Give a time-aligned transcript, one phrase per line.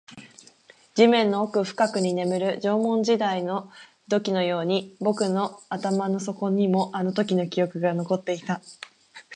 [0.95, 3.71] 地面の奥深くに眠る縄文時代の
[4.07, 8.61] 土器のように、僕の頭の底にもあのときの記憶が残っていた